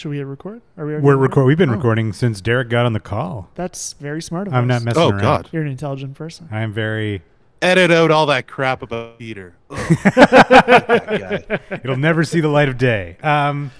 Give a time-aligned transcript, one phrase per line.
[0.00, 0.62] Should we hit record?
[0.78, 0.92] Are we?
[0.92, 1.20] already We're recording?
[1.28, 1.44] record.
[1.44, 3.50] We've been Oh, recording since Derek got on the call.
[3.54, 4.58] That's very smart of you.
[4.58, 5.20] I'm not messing Oh around.
[5.20, 5.48] God!
[5.52, 6.48] You're an intelligent person.
[6.50, 7.20] I am very.
[7.60, 9.52] Edit out all that crap about Peter.
[9.68, 9.78] Ugh.
[10.04, 11.76] that guy.
[11.84, 13.18] It'll never see the light of day.
[13.22, 13.72] Um,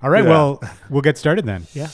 [0.00, 0.22] all right.
[0.22, 0.30] Yeah.
[0.30, 1.66] Well, we'll get started then.
[1.74, 1.88] Yeah.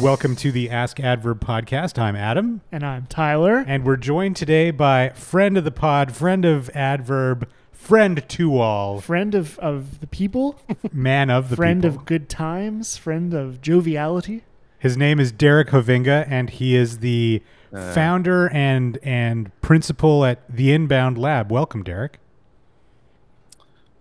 [0.00, 1.98] Welcome to the Ask Adverb podcast.
[1.98, 3.64] I'm Adam, And I'm Tyler.
[3.66, 9.00] and we're joined today by friend of the pod, friend of Adverb, friend to all,
[9.00, 10.58] friend of, of the people,
[10.92, 11.98] man of the friend people.
[11.98, 14.42] of good times, friend of joviality.
[14.78, 17.42] His name is Derek Hovinga, and he is the
[17.72, 17.92] Uh.
[17.92, 21.50] founder and and principal at the Inbound Lab.
[21.52, 22.18] Welcome, Derek.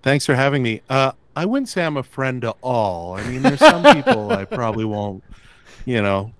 [0.01, 0.81] Thanks for having me.
[0.89, 3.13] Uh, I wouldn't say I'm a friend to all.
[3.13, 5.23] I mean, there's some people I probably won't,
[5.85, 6.31] you know,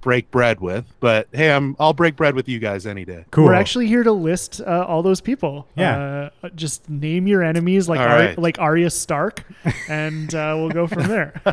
[0.00, 0.84] break bread with.
[1.00, 3.24] But hey, I'm I'll break bread with you guys any day.
[3.30, 3.44] Cool.
[3.46, 5.66] We're actually here to list uh, all those people.
[5.76, 6.30] Yeah.
[6.42, 8.38] Uh, just name your enemies like All Ar- right.
[8.38, 9.44] like Arya Stark,
[9.88, 11.40] and uh, we'll go from there.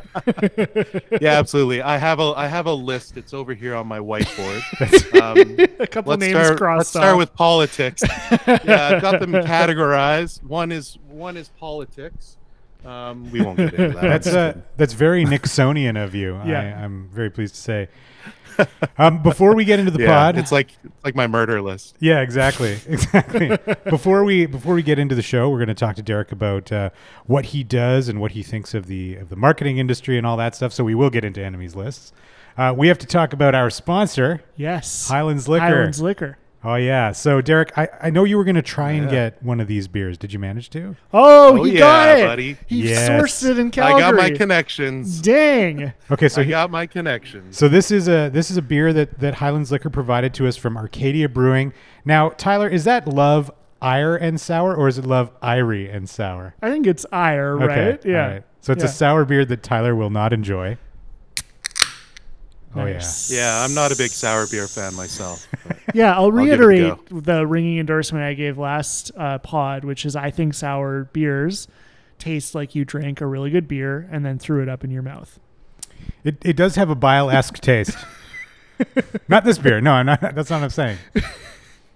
[1.22, 1.82] Yeah, absolutely.
[1.82, 3.18] I have a I have a list.
[3.18, 4.62] It's over here on my whiteboard.
[5.22, 6.58] Um, A couple let's names start.
[6.58, 8.02] crossed Let's start with politics.
[8.48, 10.44] yeah, I've got them categorized.
[10.44, 12.38] One is one is politics.
[12.86, 14.02] Um, we won't get into that.
[14.02, 16.40] That's uh, that's very Nixonian of you.
[16.46, 16.60] Yeah.
[16.60, 17.88] I, I'm very pleased to say.
[18.98, 21.96] Um, before we get into the yeah, pod, it's like it's like my murder list.
[22.00, 23.58] yeah, exactly, exactly.
[23.86, 26.72] before we before we get into the show, we're going to talk to Derek about
[26.72, 26.92] uh,
[27.26, 30.38] what he does and what he thinks of the of the marketing industry and all
[30.38, 30.72] that stuff.
[30.74, 32.14] So we will get into enemies lists.
[32.56, 35.66] Uh, we have to talk about our sponsor, yes, Highlands Liquor.
[35.66, 36.38] Highlands Liquor.
[36.66, 37.12] Oh yeah.
[37.12, 39.12] So Derek, I, I know you were going to try and Yeah.
[39.30, 40.18] get one of these beers.
[40.18, 40.96] Did you manage to?
[41.14, 42.58] Oh, Oh, he yeah, got it, buddy.
[42.68, 43.10] He Yes.
[43.10, 44.02] sourced it in Calgary.
[44.02, 45.22] I got my connections.
[45.22, 45.92] Dang.
[46.10, 47.58] Okay, so I he- got my connections.
[47.58, 50.56] So this is a this is a beer that that Highlands Liquor provided to us
[50.56, 51.74] from Arcadia Brewing.
[52.06, 56.56] Now, Tyler, is that Love Ire and Sour or is it Love Irie and Sour?
[56.62, 57.70] I think it's ire, right?
[58.00, 58.24] Okay, Yeah.
[58.26, 58.44] all right.
[58.62, 58.90] So it's Yeah.
[58.90, 60.78] a sour beer that Tyler will not enjoy.
[62.76, 63.32] Oh Nice.
[63.32, 65.48] Yeah, I'm not a big sour beer fan myself.
[65.94, 70.06] Yeah, I'll give it a reiterate the ringing endorsement I gave last uh, pod, which
[70.06, 71.68] is I think sour beers
[72.18, 75.04] taste like you drank a really good beer and then threw it up in your
[75.04, 75.40] mouth.
[76.24, 77.96] It it does have a bile esque taste.
[79.28, 79.82] not this beer.
[79.82, 80.98] No, not, that's not what I'm saying.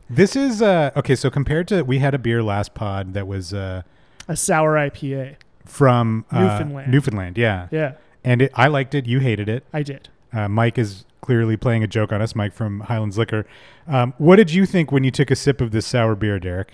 [0.09, 1.15] This is uh okay.
[1.15, 3.81] So compared to we had a beer last pod that was uh
[4.27, 5.35] A sour IPA.
[5.65, 6.91] from uh, Newfoundland.
[6.91, 9.05] Newfoundland, yeah, Yeah, and it, I liked it.
[9.07, 9.63] You hated it.
[9.73, 10.09] I did.
[10.33, 12.35] Uh, Mike is clearly playing a joke on us.
[12.35, 13.45] Mike from Highlands Liquor.
[13.87, 16.73] Um, what did you think when you took a sip of this sour beer, Derek?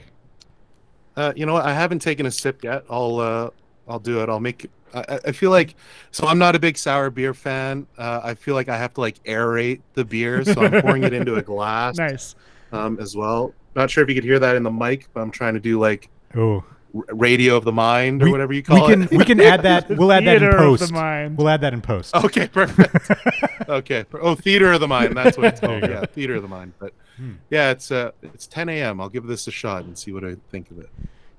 [1.15, 1.65] Uh, you know what?
[1.65, 2.83] I haven't taken a sip yet.
[2.89, 3.49] I'll uh,
[3.87, 4.29] I'll do it.
[4.29, 4.69] I'll make.
[4.93, 5.75] I, I- I feel like
[6.11, 6.25] so.
[6.27, 7.85] I'm not a big sour beer fan.
[7.97, 11.13] Uh, I feel like I have to like aerate the beer, so I'm pouring it
[11.13, 12.35] into a glass Nice.
[12.71, 13.53] um, as well.
[13.75, 15.79] Not sure if you could hear that in the mic, but I'm trying to do
[15.79, 19.11] like Oh, r- radio of the mind or We- whatever you we call can it.
[19.11, 19.89] we can add that.
[19.97, 20.87] We'll add that in Theater of post.
[20.87, 21.37] the mind.
[21.37, 22.15] We'll add that in post.
[22.23, 22.95] Okay, perfect.
[23.69, 24.05] okay.
[24.13, 25.15] Oh, theater of the mind.
[25.17, 25.81] That's what it's called.
[25.83, 26.73] Yeah, theater of the mind.
[26.79, 27.33] But Hmm.
[27.51, 28.99] yeah, it's uh, it's 10 a.m.
[28.99, 30.89] I'll give this a shot and see what I think of it.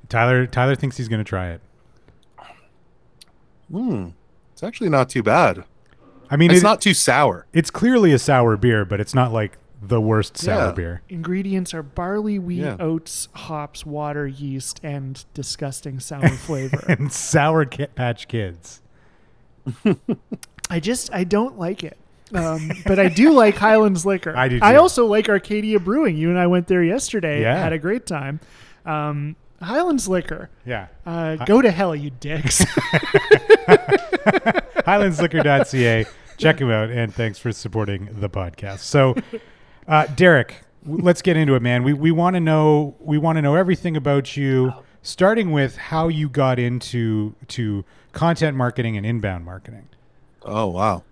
[0.08, 1.60] Tyler Tyler thinks he's going to try it.
[3.70, 4.08] Hmm.
[4.52, 5.64] It's actually not too bad.
[6.30, 7.46] I mean, It's it- not too sour.
[7.52, 9.58] It's clearly a sour beer, but it's not like
[9.88, 10.72] the worst sour Yeah.
[10.72, 11.02] beer.
[11.08, 12.76] Ingredients are barley, wheat, Yeah.
[12.80, 16.84] oats, hops, water, yeast, and disgusting sour flavor.
[16.88, 18.80] And sour Kit Patch Kids.
[20.70, 21.96] I just I don't like it.
[22.34, 24.34] Um, but I do like Highlands Liquor.
[24.36, 24.80] I do I too.
[24.80, 26.16] also like Arcadia Brewing.
[26.16, 27.42] You and I went there yesterday.
[27.42, 27.56] Yeah.
[27.56, 28.40] Had a great time.
[28.84, 30.50] Um, Highlands Liquor.
[30.66, 30.88] Yeah.
[31.06, 32.64] Uh, go to hell, you dicks.
[34.84, 36.06] highlandsliquor.ca.
[36.36, 38.80] Check them out, and thanks for supporting the podcast.
[38.80, 39.14] So,
[39.88, 41.82] uh, Derek, let's get into it, man.
[41.82, 44.72] We we want to know we want to know everything about you,
[45.02, 49.88] starting with how you got into to content marketing and inbound marketing.
[50.42, 51.02] Oh wow.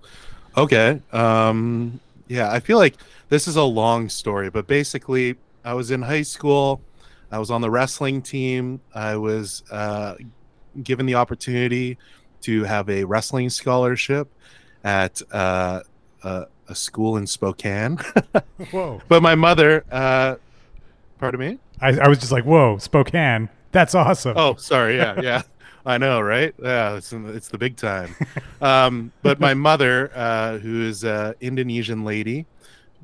[0.56, 1.00] Okay.
[1.12, 2.96] Um yeah, I feel like
[3.28, 6.80] this is a long story, but basically I was in high school.
[7.30, 8.80] I was on the wrestling team.
[8.94, 10.16] I was uh
[10.82, 11.98] given the opportunity
[12.42, 14.28] to have a wrestling scholarship
[14.84, 15.80] at uh,
[16.22, 17.96] a, a school in Spokane.
[18.70, 19.00] Whoa!
[19.08, 20.36] but my mother uh
[21.22, 21.58] pardon me?
[21.80, 23.48] I, I was just like, whoa, Spokane.
[23.70, 24.36] That's awesome.
[24.36, 24.96] Oh, sorry.
[24.96, 25.42] Yeah, yeah.
[25.86, 26.52] I know, right?
[26.62, 28.14] Yeah, it's it's the big time.
[28.60, 32.46] Um, but my mother, uh, who is a Indonesian lady,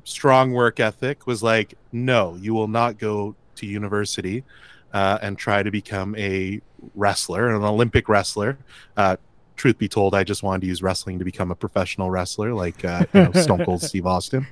[0.05, 4.45] strong work ethic, was like, "No, you will not go to university
[4.93, 6.61] uh, and try to become a
[6.95, 8.57] wrestler, an Olympic wrestler."
[8.95, 9.17] Uh,
[9.59, 12.83] truth be told, I just wanted to use wrestling to become a professional wrestler, like
[12.83, 14.47] uh, you know, Stone Cold Steve Austin.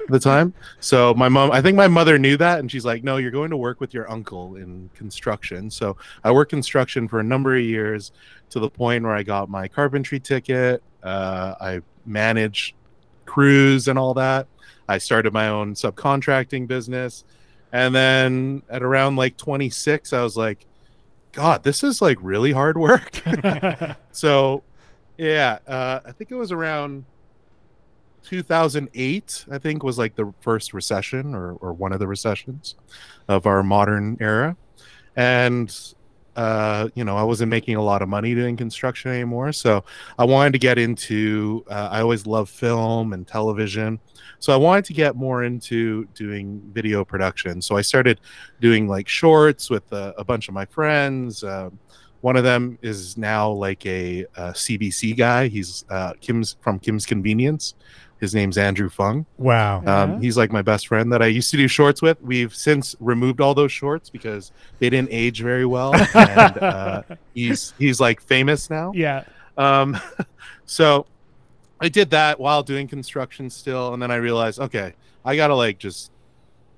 [0.00, 0.54] at the time.
[0.80, 3.50] So my mom, I think my mother knew that, and she's like, "No, you're going
[3.50, 7.62] to work with your uncle in construction." So I worked construction for a number of
[7.62, 8.12] years
[8.50, 10.82] to the point where I got my carpentry ticket.
[11.02, 12.74] Uh, I managed
[13.24, 14.46] crews and all that.
[14.88, 17.24] I started my own subcontracting business,
[17.72, 20.66] and then at around like 26, I was like,
[21.36, 23.22] "God, this is like really hard work."
[24.10, 24.62] so,
[25.18, 27.04] yeah, uh, I think it was around
[28.22, 32.74] 2008 i think was like the first recession or, or one of the recessions
[33.28, 34.56] of our modern era
[35.14, 35.94] and
[36.36, 39.82] uh, you know i wasn't making a lot of money doing construction anymore so
[40.18, 43.98] i wanted to get into uh, i always loved film and television
[44.38, 48.20] so i wanted to get more into doing video production so i started
[48.60, 51.78] doing like shorts with a, a bunch of my friends um,
[52.26, 55.46] one of them is now like a, a CBC guy.
[55.46, 57.74] He's uh, Kim's from Kim's Convenience.
[58.20, 59.26] His name's Andrew Phung.
[59.36, 59.78] Wow.
[59.78, 60.18] Um, Yeah.
[60.20, 62.20] He's like my best friend that I used to do shorts with.
[62.22, 65.94] We've since removed all those shorts because they didn't age very well.
[66.14, 67.02] and uh,
[67.34, 68.92] he's he's like famous now.
[68.94, 69.24] yeah.
[69.58, 69.98] Um,
[70.66, 71.06] so
[71.80, 75.78] I did that while doing construction still, and then I realized, okay, I gotta like
[75.78, 76.10] just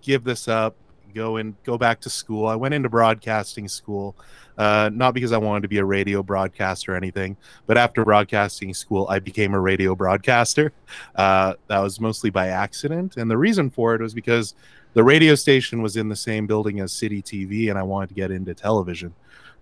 [0.03, 0.75] give this up,
[1.15, 2.47] go and go back to school.
[2.47, 4.17] I went into broadcasting school,
[4.57, 8.75] uh, not because I wanted to be a radio broadcaster or anything, but after broadcasting
[8.75, 10.73] school, I became a radio broadcaster.
[11.15, 14.55] Uh, that was mostly by accident, and the reason for it was because
[14.95, 18.15] the radio station was in the same building as City TV, and I wanted to
[18.15, 19.15] get into television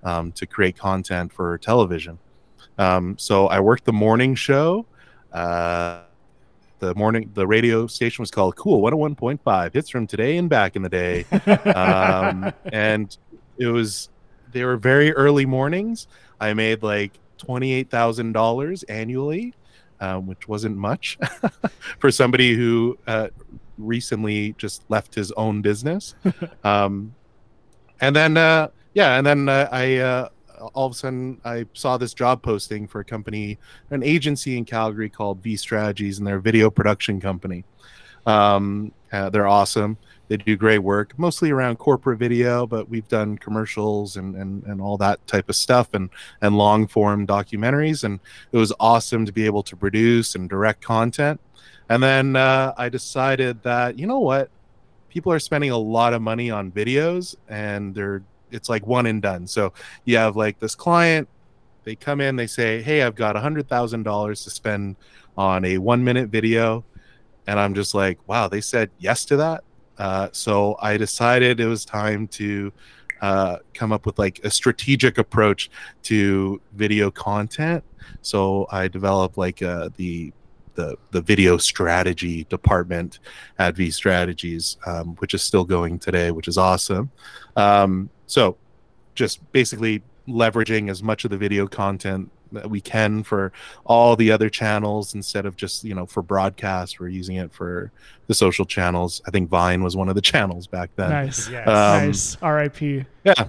[0.03, 2.19] um, to create content for television.
[2.79, 4.87] Um, so I worked the morning show.
[5.33, 6.03] Uh,
[6.79, 10.83] the morning, the radio station was called Cool 101.5 hits from today and back in
[10.83, 11.25] the day.
[11.75, 13.17] um, and
[13.59, 14.11] it was,
[14.53, 16.07] they were very early mornings.
[16.41, 19.55] I made like $28,000 annually,
[20.01, 21.19] um, which wasn't much
[21.99, 23.29] for somebody who uh,
[23.79, 26.15] recently just left his own business.
[26.65, 27.15] um,
[28.01, 30.29] and then, uh, yeah, and then uh, I, uh,
[30.75, 33.59] all of a sudden I saw this job posting for a company,
[33.91, 37.65] an agency in Calgary called V Strategies, and they're a video production company.
[38.27, 39.97] Um, uh, they're awesome.
[40.29, 44.81] They do great work, mostly around corporate video, but we've done commercials and, and, and
[44.81, 46.11] all that type of stuff and,
[46.43, 48.03] and long form documentaries.
[48.03, 48.19] And
[48.51, 51.41] it was awesome to be able to produce and direct content.
[51.89, 54.51] And then uh, I decided that, you know what?
[55.09, 59.21] People are spending a lot of money on videos and they're it's like one and
[59.23, 59.47] done.
[59.47, 59.73] So
[60.05, 61.29] you have like this client,
[61.85, 64.97] they come in, they say, Hey, I've got a hundred thousand dollars to spend
[65.37, 66.85] on a one minute video.
[67.47, 69.63] And I'm just like, wow, they said yes to that.
[69.99, 72.73] Uh, so I decided it was time to
[73.23, 75.71] uh, come up with like a strategic approach
[76.03, 77.83] to video content.
[78.21, 80.33] So I developed like uh, the
[80.75, 83.21] the the video strategy department
[83.59, 87.11] at V Strategies, um, which is still going today, which is awesome.
[87.57, 88.57] Um, so
[89.15, 93.53] just basically leveraging as much of the video content that we can for
[93.85, 97.91] all the other channels instead of just you know for broadcast we're using it for
[98.29, 101.49] the social channels i think vine was one of the channels back then Nice.
[101.49, 101.67] Yes.
[101.67, 102.37] Um, nice.
[102.43, 103.05] R.I.P.
[103.25, 103.47] yeah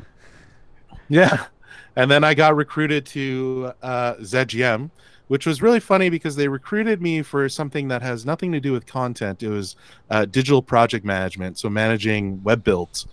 [1.09, 1.45] yeah
[1.95, 4.89] and then i got recruited to uh, zgm
[5.27, 8.71] which was really funny because they recruited me for something that has nothing to do
[8.71, 9.75] with content it was
[10.09, 13.07] uh, digital project management so managing web builds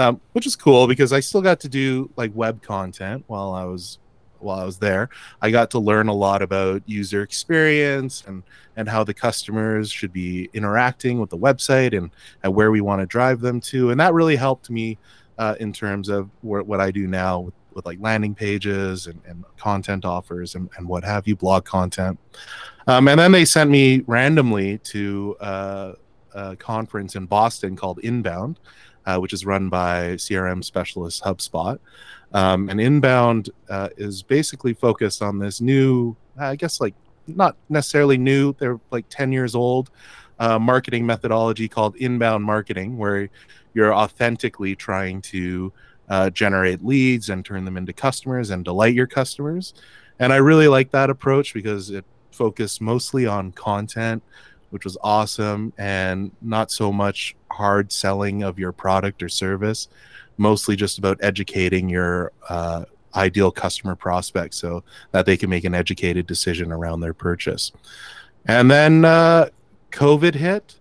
[0.00, 3.64] um, which is cool because i still got to do like web content while i
[3.64, 3.98] was
[4.40, 5.08] while i was there.
[5.40, 8.42] I got to learn a lot about user experience and
[8.76, 12.10] and how the customers should be interacting with the website and,
[12.42, 14.98] and where we want to drive them to and that really helped me
[15.38, 19.20] uh, in terms of wh- what i do now with, with like landing pages and,
[19.26, 22.18] and content offers and, and what have you blog content.
[22.86, 25.92] Um, and then they sent me randomly to uh,
[26.34, 28.58] a conference in boston called inbound
[29.10, 31.78] uh, which is run by crm specialist hubspot.
[32.32, 36.94] Um, and inbound uh, is basically focused on this new i guess like
[37.26, 39.90] not necessarily new they're like 10 years old
[40.38, 43.28] uh, marketing methodology called inbound marketing where
[43.74, 45.72] you're authentically trying to
[46.08, 49.74] uh, generate leads and turn them into customers and delight your customers.
[50.18, 54.22] And i really like that approach because it focused mostly on content
[54.70, 59.88] which was awesome and not so much hard selling of your product or service
[60.40, 62.84] mostly just about educating your uh,
[63.14, 67.72] ideal customer prospect so that they can make an educated decision around their purchase.
[68.46, 69.50] And then uh,
[69.92, 70.80] COVID hit,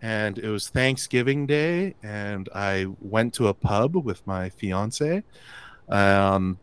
[0.00, 5.22] and it was Thanksgiving Day, and I went to a pub with my fiance.
[5.88, 6.58] Um,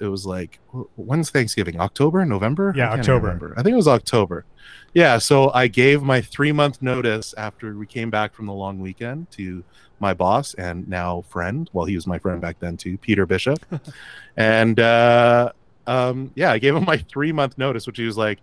[0.00, 0.58] it was like
[0.96, 1.80] when's Thanksgiving?
[1.80, 2.72] October, November?
[2.76, 3.26] Yeah, I October.
[3.26, 3.54] remember.
[3.56, 4.44] I think it was October.
[4.94, 8.80] Yeah, so I gave my three month notice after we came back from the long
[8.80, 9.62] weekend to
[10.00, 11.68] my boss and now friend.
[11.72, 13.58] Well, he was my friend back then too, Peter Bishop.
[14.36, 15.52] and uh,
[15.86, 18.38] um, yeah, I gave him my three month notice, which he was like,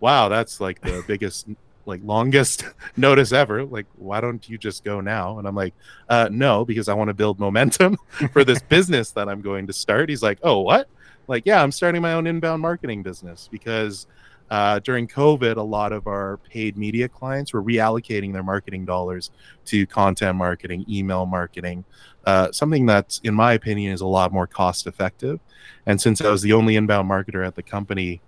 [0.00, 1.48] "Wow, that's like the biggest,
[1.90, 2.64] like longest
[2.96, 3.64] notice ever.
[3.64, 5.74] Like, why don't you just go now?" And I'm like,
[6.08, 7.98] uh, "No, because I want to build momentum
[8.32, 10.88] for this business that I'm going to start." He's like, "Oh, what?"
[11.26, 14.06] Like, yeah, I'm starting my own inbound marketing business because
[14.50, 19.30] uh, during COVID, a lot of our paid media clients were reallocating their marketing dollars
[19.66, 21.84] to content marketing, email marketing,
[22.26, 25.38] uh, something that, in my opinion, is a lot more cost effective.
[25.86, 28.20] And since I was the only inbound marketer at the company,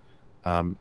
[0.45, 0.78] um,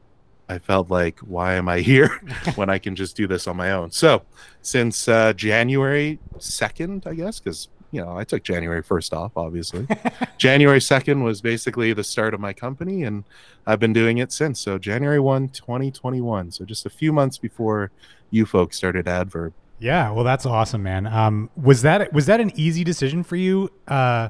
[0.52, 2.10] I felt like, why am I here
[2.56, 3.92] when I can just do this on my own?
[3.92, 4.24] So,
[4.62, 9.88] since uh, January 2nd, I guess, because you know, I took January 1st off, obviously.
[10.38, 13.24] January 2nd was basically the start of my company, and
[13.66, 14.60] I've been doing it since.
[14.60, 16.52] So, January 1, 2021.
[16.52, 17.92] So, just a few months before
[18.30, 19.54] you folks started Adverb.
[19.80, 21.08] Yeah, well, that's awesome, man.
[21.08, 24.30] Um, was that was that an easy decision for you uh,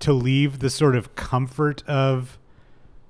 [0.00, 2.38] to leave the sort of comfort of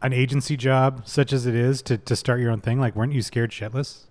[0.02, 2.80] an agency job, such as it is, to to start your own thing?
[2.80, 4.04] Like, weren't you scared shitless?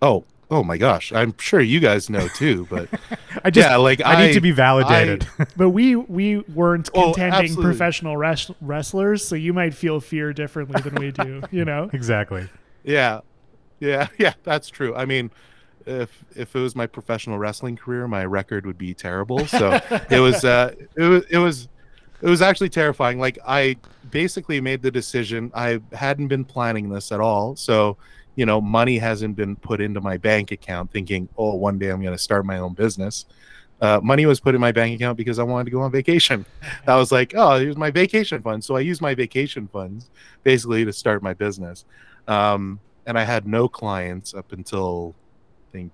[0.00, 1.12] Oh, oh my gosh!
[1.12, 2.88] I'm sure you guys know too, but
[3.44, 5.26] I just yeah, like I, need to be validated.
[5.56, 7.64] But we we weren't Oh, contending absolutely.
[7.64, 11.42] professional res- wrestlers, so you might feel fear differently than we do.
[11.50, 11.90] You know?
[11.94, 12.48] exactly.
[12.84, 13.20] Yeah,
[13.80, 14.34] yeah, yeah.
[14.44, 14.94] That's true.
[14.94, 15.30] I mean,
[15.86, 19.46] if if it was my professional wrestling career, my record would be terrible.
[19.46, 21.68] So it was, uh, it was, it was,
[22.20, 23.18] it was actually terrifying.
[23.18, 23.76] Like I
[24.10, 25.50] basically made the decision.
[25.54, 27.56] I hadn't been planning this at all.
[27.56, 27.96] So
[28.38, 32.00] you know, money hasn't been put into my bank account, thinking, oh, one day I'm
[32.00, 33.26] going to start my own business.
[33.80, 36.46] Uh, money was put in my bank account because I wanted to go on vacation.
[36.86, 38.62] I was like, oh, here's my vacation fund.
[38.62, 40.08] So I used my vacation funds
[40.44, 41.84] basically to start my business.
[42.28, 45.16] Um, and I had no clients up until
[45.68, 45.92] I think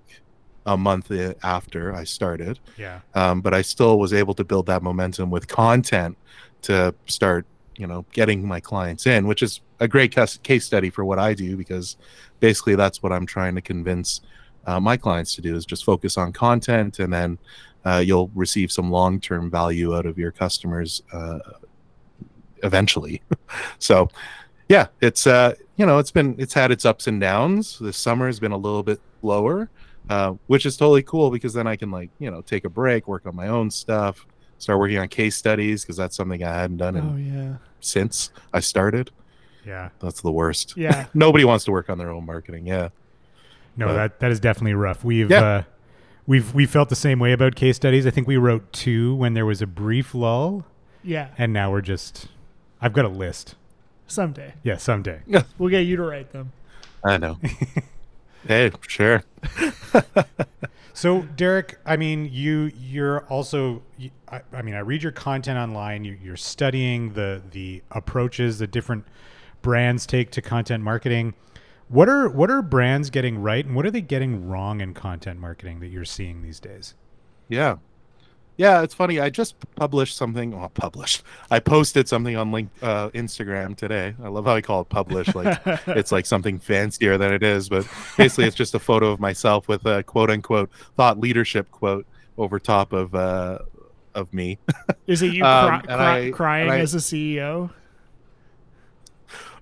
[0.66, 1.10] a month
[1.42, 2.58] after I started.
[2.76, 3.00] Yeah.
[3.14, 6.16] Um, but I still was able to build that momentum with content
[6.62, 10.90] to start, you know, getting my clients in, which is a great case case study
[10.90, 11.96] for what I do because
[12.40, 14.20] basically that's what I'm trying to convince
[14.66, 17.38] uh, my clients to do is just focus on content and then
[17.84, 21.38] uh, you'll receive some long-term value out of your customers uh,
[22.62, 23.20] eventually.
[23.78, 24.08] so
[24.68, 27.78] yeah, it's uh, you know, it's been it's had its ups and downs.
[27.78, 29.68] This summer has been a little bit lower,
[30.10, 33.06] uh, which is totally cool because then I can like you know take a break,
[33.08, 34.26] work on my own stuff,
[34.58, 37.56] start working on case studies because that's something I hadn't done in, Oh yeah.
[37.80, 39.10] since I started.
[39.66, 39.88] Yeah.
[40.00, 40.76] That's the worst.
[40.76, 41.06] Yeah.
[41.14, 42.66] Nobody wants to work on their own marketing.
[42.66, 42.90] Yeah.
[43.76, 45.02] No, But- that that is definitely rough.
[45.04, 45.42] We've Yeah.
[45.42, 45.62] uh,
[46.26, 48.06] we've we felt the same way about case studies.
[48.06, 50.64] I think we wrote two when there was a brief lull,
[51.02, 51.28] Yeah.
[51.38, 52.28] and now we're just.
[52.80, 53.54] I've got a list.
[54.06, 55.20] Someday Yeah, someday.
[55.58, 56.52] we'll get you to write them.
[57.02, 57.38] I know.
[58.46, 59.22] hey, sure.
[60.96, 63.82] So, Derek, I mean, you you're also.
[63.98, 66.04] you- I, I mean, I read your content online.
[66.04, 69.04] You, you're studying the the approaches that different
[69.60, 71.34] brands take to content marketing.
[71.88, 75.40] What are what are brands getting right, and what are they getting wrong in content
[75.40, 76.94] marketing that you're seeing these days?
[77.48, 77.78] Yeah.
[78.56, 79.18] Yeah, it's funny.
[79.18, 80.52] I just published something.
[80.56, 81.24] Well, published.
[81.50, 84.14] I posted something on link uh, Instagram today.
[84.22, 85.34] I love how I call it publish.
[85.34, 89.18] Like it's like something fancier than it is, but basically it's just a photo of
[89.18, 92.06] myself with a quote unquote thought leadership quote
[92.38, 93.58] over top of uh,
[94.14, 94.58] of me.
[95.08, 97.70] Is it you Um, cry, cry- I- crying I- as a CEO?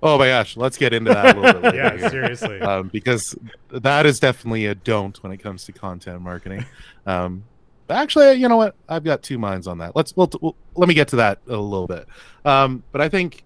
[0.05, 1.75] Oh my gosh, let's get into that a little bit.
[1.77, 2.11] Yeah, here.
[2.11, 2.61] seriously.
[2.61, 3.37] um, because
[3.71, 6.67] that is definitely a don't when it comes to content marketing.
[7.07, 7.45] Um,
[7.91, 8.75] actually, you know what?
[8.89, 9.95] I've got two minds on that.
[9.97, 12.07] Let's we'll, we'll let me get to that a little bit.
[12.45, 13.45] Um, but I think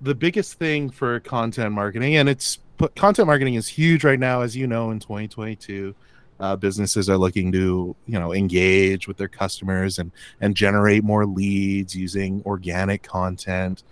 [0.00, 2.58] the biggest thing for content marketing, and it's
[2.96, 5.94] content marketing is huge right now, as you know, in 2022.
[6.38, 10.10] Uh, businesses are looking to you know engage with their customers and
[10.40, 13.82] and generate more leads using organic content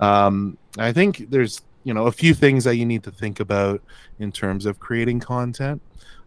[0.00, 3.82] um, I think there's you know a few things that you need to think about
[4.18, 5.82] in terms of creating content,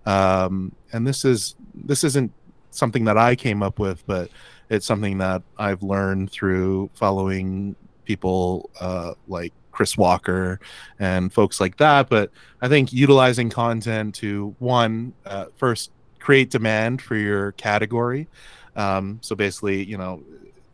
[0.06, 2.32] um, and this is this isn't
[2.72, 4.30] something that I came up with, but
[4.70, 7.76] it's something that I've learned through following
[8.06, 10.60] people uh, like Chris Walker
[11.00, 12.10] and folks like that.
[12.10, 18.28] But I think utilizing content to one uh, first create demand for your category.
[18.76, 20.24] Um, so basically, you know,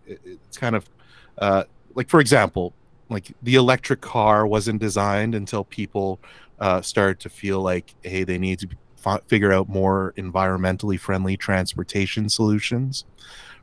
[0.06, 0.89] it, it's kind of
[1.38, 1.63] uh,
[1.96, 2.74] like for example,
[3.10, 6.20] like the electric car wasn't designed until people
[6.60, 8.68] uh, started to feel like, hey, they need to
[9.08, 13.06] fi- figure out more environmentally friendly transportation solutions,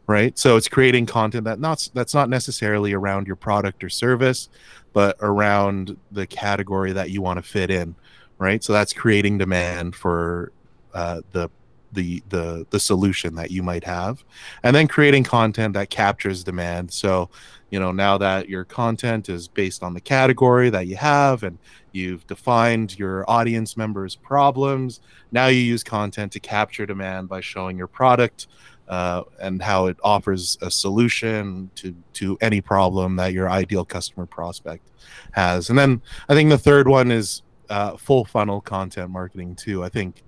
[0.06, 0.38] right?
[0.38, 4.48] So it's creating content that not that's not necessarily around your product or service,
[4.92, 7.94] but around the category that you want to fit in,
[8.38, 8.64] right?
[8.64, 10.52] So that's creating demand for
[10.94, 11.50] uh, the
[11.94, 14.24] the the the solution that you might have
[14.62, 16.92] and then creating content that captures demand.
[16.92, 17.30] So
[17.70, 21.58] you know now that your content is based on the category that you have and
[21.92, 25.00] you've defined your audience members problems
[25.32, 28.46] now you use content to capture demand by showing your product
[28.88, 34.26] uh, and how it offers a solution to to any problem that your ideal customer
[34.26, 34.90] prospect
[35.32, 35.70] has.
[35.70, 39.82] And then i think the third one is uh, full funnel content marketing too.
[39.82, 40.22] I think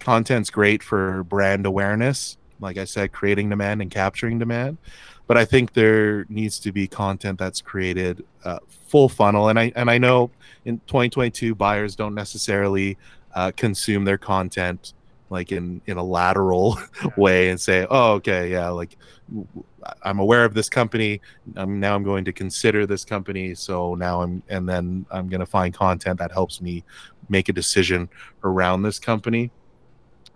[0.00, 4.78] content's great for brand awareness like i said creating demand and capturing demand.
[5.26, 9.48] But i think there needs to be content that's created uh, full funnel.
[9.48, 10.30] And i and i know
[10.64, 12.96] in 2022 buyers don't necessarily
[13.34, 14.94] uh, consume their content
[15.28, 16.78] like in in a lateral
[17.16, 18.96] way and say oh okay yeah like
[20.02, 21.20] i'm aware of this company.
[21.56, 23.54] I'm now i'm going to consider this company.
[23.54, 26.84] So now i'm and then i'm going to find content that helps me
[27.28, 28.08] make a decision
[28.44, 29.50] around this company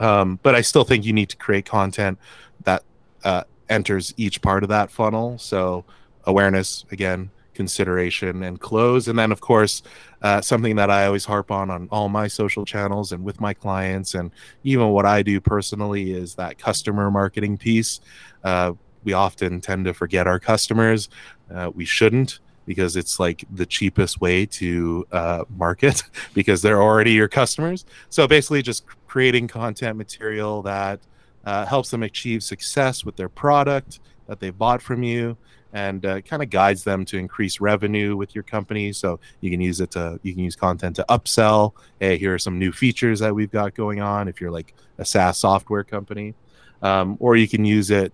[0.00, 2.19] um, but I still think you need to create content
[2.64, 2.83] that
[3.23, 5.38] uh, enters each part of that funnel.
[5.38, 5.85] So
[6.25, 9.09] awareness, again, consideration, and close.
[9.09, 9.83] And then, of course,
[10.23, 13.52] uh, something that I always harp on on all my social channels and with my
[13.54, 14.30] clients, and
[14.64, 18.00] even what I do personally, is that customer marketing piece.
[18.42, 18.73] Uh,
[19.04, 21.09] we often tend to forget our customers.
[21.54, 26.02] Uh, we shouldn't because it's like the cheapest way to uh, market
[26.35, 27.85] because they're already your customers.
[28.11, 31.00] So basically, just creating content material that
[31.45, 33.99] uh, helps them achieve success with their product
[34.29, 35.37] that they bought from you
[35.73, 38.93] and uh, kind of guides them to increase revenue with your company.
[38.93, 41.73] So you can use it to you can use content to upsell.
[41.99, 45.05] Hey here are some new features that we've got going on if you're like a
[45.05, 46.37] saas software company.
[46.81, 48.12] Um, or you can use it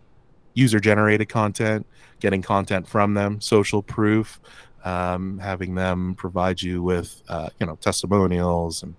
[0.55, 1.87] user generated content
[2.21, 4.41] getting content from them social proof
[4.87, 8.95] um, having them provide you with uh, you know testimonials and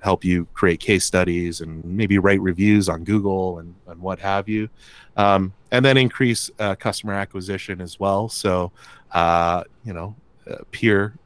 [0.00, 4.48] help you create case studies and maybe write reviews on Google and, and what have
[4.48, 4.68] you.
[5.16, 8.28] Um, and then increase uh, customer acquisition as well.
[8.28, 8.72] So,
[9.12, 10.14] uh, you know,
[10.50, 11.16] uh, peer,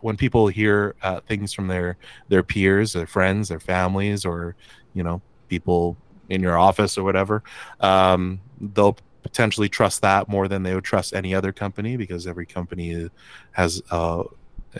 [0.00, 1.96] when people hear uh, things from their,
[2.28, 4.54] their peers, their friends, their families, or,
[4.94, 5.96] you know, people
[6.28, 7.42] in your office or whatever,
[7.80, 12.46] um, they'll potentially trust that more than they would trust any other company because every
[12.46, 13.08] company
[13.52, 14.22] has uh,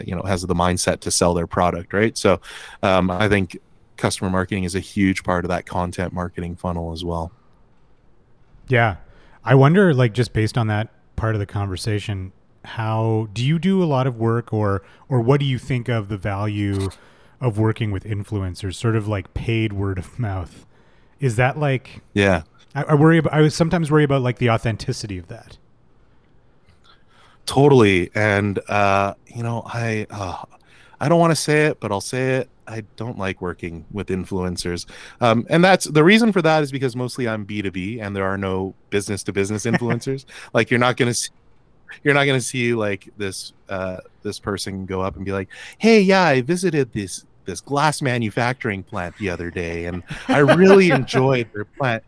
[0.05, 2.17] you know has the mindset to sell their product right?
[2.17, 2.41] So
[2.83, 3.59] um, i think
[3.97, 7.33] customer marketing is a huge part of that content marketing funnel as well.
[8.69, 8.97] Yeah.
[9.45, 12.33] I wonder like just based on that part of the conversation
[12.65, 16.09] how do you do a lot of work or or what do you think of
[16.09, 16.91] the value
[17.41, 20.67] of working with influencers sort of like paid word of mouth?
[21.21, 22.43] Is that like yeah.
[22.75, 25.59] I, I worry about i sometimes worry about like the authenticity of that
[27.47, 30.45] totally and uh you know i uh,
[31.01, 34.09] i don't want to say it but i'll say it i don't like working with
[34.09, 34.87] influencers.
[35.21, 38.37] Um, and that's the reason for that is because mostly i'm b2b and there are
[38.37, 40.25] no business to business influencers.
[40.53, 41.31] Like you're not going to see
[42.03, 45.49] you're not going to see like this uh, this person go up and be like
[45.79, 50.91] hey yeah i visited this this glass manufacturing plant the other day and i really
[51.01, 52.03] enjoyed their plant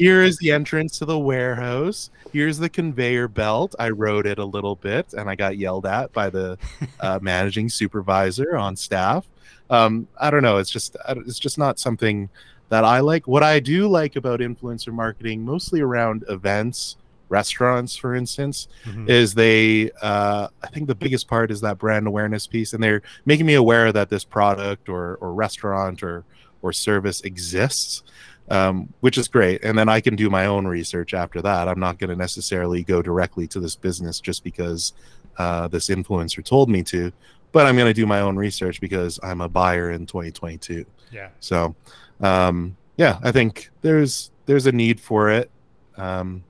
[0.00, 2.08] here is the entrance to the warehouse.
[2.32, 3.74] Here's the conveyor belt.
[3.78, 6.56] I rode it a little bit and I got yelled at by the
[7.00, 9.26] uh, managing supervisor on staff.
[9.68, 10.56] Um, I don't know.
[10.56, 12.30] It's just it's just not something
[12.70, 13.28] that I like.
[13.28, 16.96] What I do like about influencer marketing, mostly around events,
[17.28, 19.08] restaurants, for instance, mm-hmm.
[19.08, 19.90] is they.
[20.00, 23.54] Uh, I think the biggest part is that brand awareness piece, and they're making me
[23.54, 26.24] aware that this product or or restaurant or
[26.62, 28.02] or service exists
[28.50, 29.62] um, which is great.
[29.64, 31.68] And then I can do my own research after that.
[31.68, 34.92] I'm not going to necessarily go directly to this business just because
[35.38, 37.12] uh, this influencer told me to,
[37.52, 40.84] but I'm going to do my own research because I'm a buyer in 2022.
[41.12, 41.28] Yeah.
[41.38, 41.74] So,
[42.20, 45.50] um, yeah, I think there's there's a need for it.
[45.96, 46.42] Um,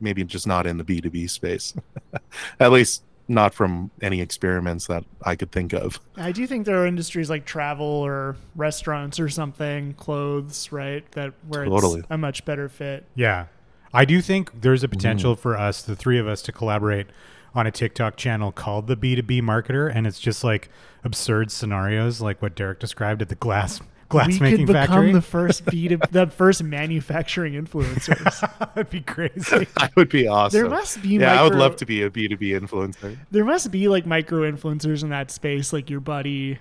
[0.00, 1.74] maybe just not in the B2B space,
[2.60, 6.00] at least not from any experiments that I could think of.
[6.16, 11.10] I do think there are industries like travel or restaurants or something, clothes, right?
[11.12, 12.00] That where totally.
[12.00, 13.06] it's a much better fit.
[13.14, 13.46] Yeah.
[13.92, 15.38] I do think there's a potential mm.
[15.38, 17.06] for us, the three of us, to collaborate
[17.54, 19.90] on a TikTok channel called the B2B Marketer.
[19.92, 20.68] And it's just like
[21.02, 25.12] absurd scenarios like what Derek described at the glass glass we making could become factory.
[25.12, 28.58] the first B to, the first manufacturing influencers.
[28.74, 29.66] That'd be crazy.
[29.78, 30.60] that would be awesome.
[30.60, 31.10] There must be.
[31.10, 33.16] Yeah, micro, I would love to be a B two B influencer.
[33.30, 36.58] There must be like micro influencers in that space, like your buddy.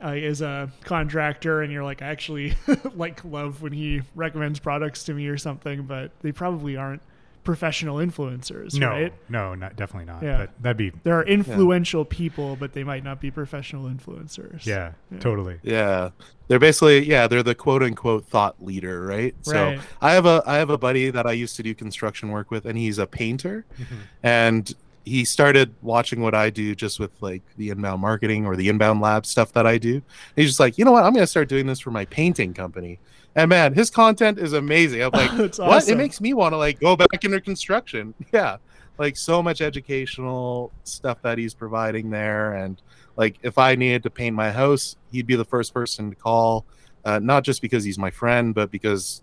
[0.00, 2.54] Uh, is a contractor and you're like I actually
[2.94, 7.02] like love when he recommends products to me or something but they probably aren't
[7.48, 9.12] professional influencers, no, right?
[9.30, 10.22] no, not definitely not.
[10.22, 10.36] Yeah.
[10.36, 14.66] But that'd be There are influential people, but they might not be professional influencers.
[14.66, 15.18] yeah, Yeah.
[15.18, 15.58] totally.
[15.62, 16.10] Yeah,
[16.48, 19.34] they're basically yeah, they're the quote unquote thought leader, right?
[19.46, 19.78] Right.
[19.78, 22.50] So I have a I have a buddy that I used to do construction work
[22.50, 23.94] with, and he's a painter, mm-hmm.
[24.22, 24.74] and
[25.06, 29.00] he started watching what I do just with like the inbound marketing or the inbound
[29.00, 29.94] lab stuff that I do.
[29.94, 30.02] And
[30.36, 33.00] he's just like, you know what, I'm gonna start doing this for my painting company.
[33.38, 35.00] And man, his content is amazing.
[35.00, 35.60] I'm like, what?
[35.60, 35.92] awesome.
[35.92, 38.12] It makes me want to like go back into construction.
[38.32, 38.56] Yeah,
[38.98, 42.82] like so much educational stuff that he's providing there, and
[43.16, 46.66] like if I needed to paint my house, he'd be the first person to call.
[47.04, 49.22] Uh, not just because he's my friend, but because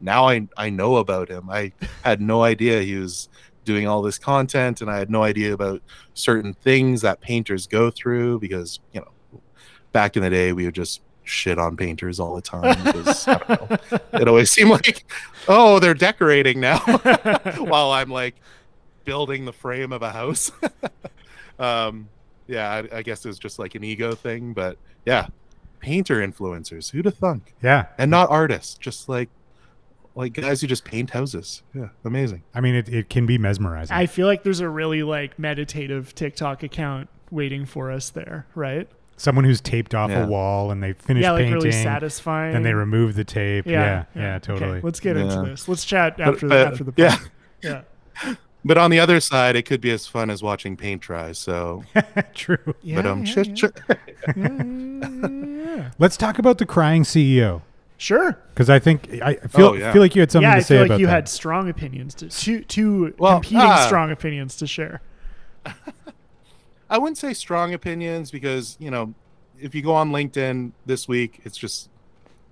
[0.00, 1.48] now I I know about him.
[1.48, 1.72] I
[2.02, 3.28] had no idea he was
[3.64, 5.80] doing all this content, and I had no idea about
[6.12, 9.40] certain things that painters go through because you know
[9.92, 13.38] back in the day we would just shit on painters all the time because I
[13.38, 15.04] don't know, it always seemed like
[15.46, 16.78] oh they're decorating now
[17.58, 18.36] while I'm like
[19.04, 20.52] building the frame of a house.
[21.58, 22.08] um,
[22.46, 25.28] yeah, I, I guess it was just like an ego thing, but yeah,
[25.80, 26.90] painter influencers.
[26.90, 27.54] Who'd have thunk?
[27.62, 27.86] Yeah.
[27.96, 29.28] And not artists, just like
[30.14, 31.62] like guys who just paint houses.
[31.74, 32.42] Yeah, amazing.
[32.52, 33.96] I mean, it, it can be mesmerizing.
[33.96, 38.88] I feel like there's a really like meditative TikTok account waiting for us there, right?
[39.18, 40.24] Someone who's taped off Yeah.
[40.24, 42.52] a wall and they finish yeah, like painting, really satisfying.
[42.54, 43.66] then they remove the tape.
[43.66, 44.80] Yeah, yeah, Okay, totally.
[44.80, 45.68] let's get into this.
[45.68, 47.16] Let's chat But- after the but- after the yeah.
[47.62, 47.82] yeah.
[48.64, 51.30] But on the other side, it could be as fun as watching paint dry.
[51.32, 51.84] So,
[52.34, 52.58] True.
[52.82, 53.54] Yeah, but um, yeah, sh- yeah.
[53.54, 53.94] sh- Yeah,
[54.36, 55.28] yeah, yeah,
[55.76, 55.90] yeah.
[55.98, 57.62] Let's talk about the crying CEO
[57.98, 58.36] Sure.
[58.52, 59.92] because I think I feel Oh, yeah.
[59.92, 61.06] feel like you had something yeah, to I say Yeah, I feel like about you
[61.06, 61.12] that.
[61.12, 63.86] had strong opinions to two two Well, competing ah.
[63.86, 65.00] strong opinions to share.
[66.90, 69.14] I wouldn't say strong opinions because you know,
[69.58, 71.90] if you go on LinkedIn this week, it's just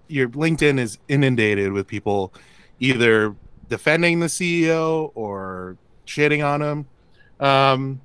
[0.09, 2.33] your LinkedIn is inundated with people
[2.81, 3.35] either
[3.69, 6.87] defending the CEO or shitting on him.
[7.41, 8.01] Um,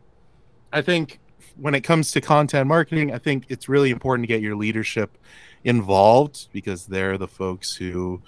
[0.74, 1.20] I think
[1.58, 5.18] when it comes to content marketing, I think it's really important to get your leadership
[5.64, 8.22] involved because they're the folks who,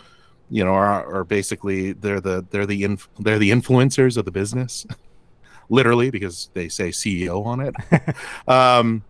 [0.49, 4.31] you know, are, are basically they're the they're the inf- they're the influencers of the
[4.31, 4.85] business,
[5.69, 7.75] literally because they say CEO on it.
[8.47, 9.03] um,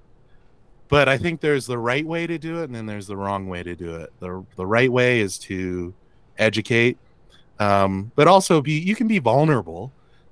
[0.90, 3.48] but I think there's the right way to do it, and then there's the wrong
[3.48, 4.14] way to do it.
[4.20, 5.94] the The right way is to
[6.38, 6.98] educate,
[7.60, 9.92] um, but also be you can be vulnerable,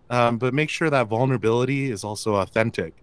[0.10, 2.94] um, but make sure that vulnerability is also authentic.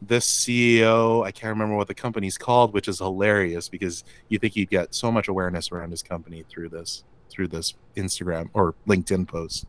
[0.00, 4.54] This CEO, I can't remember what the company's called, which is hilarious because you think
[4.54, 9.26] he'd get so much awareness around his company through this through this Instagram or LinkedIn
[9.28, 9.66] post.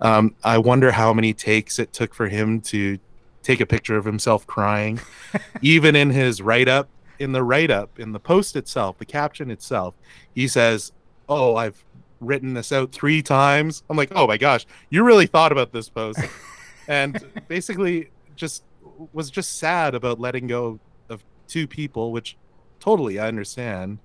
[0.00, 2.98] Um, I wonder how many takes it took for him to
[3.42, 5.00] take a picture of himself crying,
[5.62, 6.88] even in his write up.
[7.18, 9.94] In the write up, in the post itself, the caption itself,
[10.34, 10.92] he says,
[11.28, 11.84] "Oh, I've
[12.18, 15.90] written this out three times." I'm like, "Oh my gosh, you really thought about this
[15.90, 16.18] post,"
[16.88, 18.64] and basically just
[19.12, 22.38] was just sad about letting go of two people, which
[22.78, 23.98] totally I understand,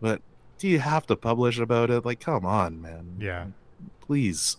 [0.00, 0.22] but
[0.58, 2.04] do you have to publish about it?
[2.04, 3.16] Like, come on, man.
[3.18, 3.46] yeah,
[4.00, 4.56] please.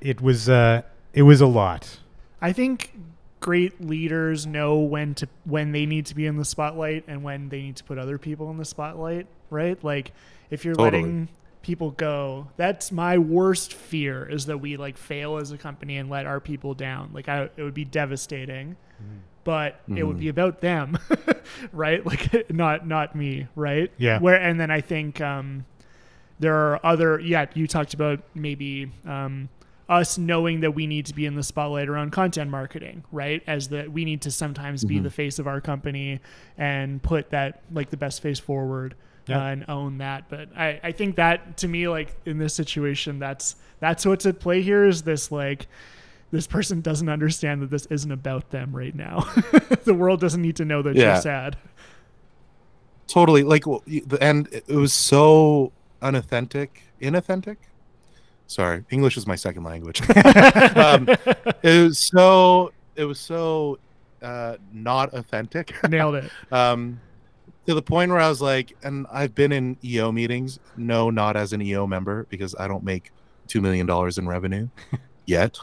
[0.00, 0.82] It was uh,
[1.12, 1.98] it was a lot.
[2.40, 2.92] I think
[3.40, 7.48] great leaders know when to when they need to be in the spotlight and when
[7.48, 9.82] they need to put other people in the spotlight, right?
[9.82, 10.12] Like
[10.50, 11.02] if you're Totally.
[11.02, 11.28] letting
[11.62, 16.08] people go, that's my worst fear is that we like fail as a company and
[16.08, 17.10] let our people down.
[17.12, 18.76] Like I it would be devastating.
[19.44, 20.98] But it would be about them,
[21.72, 22.04] right?
[22.04, 23.92] Like not not me, right?
[23.96, 24.18] Yeah.
[24.18, 25.64] Where and then I think um
[26.40, 29.48] there are other yeah you talked about maybe um,
[29.88, 33.68] us knowing that we need to be in the spotlight around content marketing right as
[33.68, 35.04] that we need to sometimes be Mhm.
[35.04, 36.20] the face of our company
[36.58, 38.96] and put that like the best face forward
[39.28, 39.38] Yeah.
[39.44, 43.18] uh, and own that but I, I think that to me like in this situation
[43.20, 45.68] that's that's what's at play here is this like
[46.32, 49.20] this person doesn't understand that this isn't about them right now
[49.84, 51.12] the world doesn't need to know that Yeah.
[51.12, 51.56] you're sad
[53.06, 55.72] totally like w- y- the- and it was so
[56.02, 57.56] unauthentic inauthentic
[58.46, 60.00] sorry english is my second language.
[60.76, 61.08] Um,
[61.62, 63.78] it was so it was so
[64.22, 65.74] uh not authentic.
[65.88, 66.30] Nailed it.
[66.52, 67.00] Um
[67.66, 70.58] to the point where i was like and i've been in eo meetings.
[70.76, 73.10] No not as an eo member because i don't make
[73.48, 74.68] two million dollars in revenue
[75.26, 75.58] yet.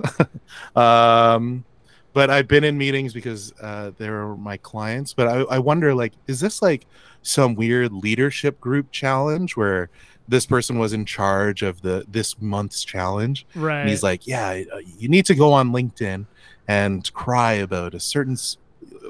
[0.76, 1.64] Um
[2.12, 5.14] but i've been in meetings because uh they're my clients.
[5.14, 6.86] But I, I wonder like is this like
[7.22, 9.90] some weird leadership group challenge where
[10.28, 14.64] this person was in charge of the this month's challenge right and he's like, "Yeah,
[14.74, 16.26] uh, you need to go on LinkedIn
[16.68, 18.38] and cry about a certain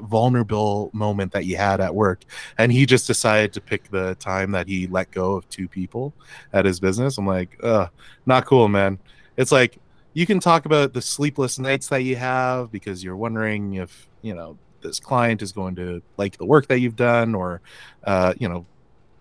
[0.02, 2.24] vulnerable moment that you had at work."
[2.58, 6.14] And he just decided to pick the time that he let go of two people
[6.52, 7.18] at his business.
[7.18, 7.88] I'm like, "Uh,
[8.26, 9.00] not cool, man."
[9.38, 9.78] It's like
[10.14, 14.34] you can talk about the sleepless nights that you have because you're wondering if you
[14.34, 17.62] know this client is going to like the work that you've done or
[18.04, 18.66] uh, you know